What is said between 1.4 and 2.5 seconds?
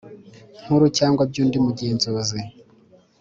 undi mugenzuzi